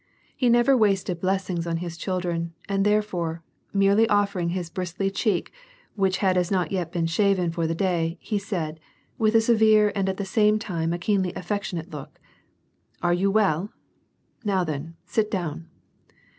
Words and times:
He 0.35 0.49
never 0.49 0.75
wasted 0.75 1.21
blessings 1.21 1.67
on 1.67 1.77
his 1.77 1.95
children, 1.95 2.55
and 2.67 2.83
there 2.83 3.03
fore, 3.03 3.43
merely 3.71 4.09
offering 4.09 4.49
his 4.49 4.71
bristly 4.71 5.11
cheek, 5.11 5.53
which 5.93 6.17
had 6.17 6.35
not 6.49 6.65
as 6.65 6.71
yet 6.71 6.91
been 6.91 7.05
shaven 7.05 7.51
for 7.51 7.67
the 7.67 7.75
day, 7.75 8.17
he 8.19 8.39
said, 8.39 8.79
with 9.19 9.35
a 9.35 9.41
severe 9.41 9.91
and 9.93 10.09
at 10.09 10.17
the 10.17 10.25
same 10.25 10.57
time 10.57 10.97
keenly 10.97 11.31
affectionate 11.35 11.91
look,— 11.91 12.19
"Are 13.03 13.13
you 13.13 13.29
well?— 13.29 13.73
Now 14.43 14.63
then, 14.63 14.95
sit 15.05 15.29
down." 15.29 15.67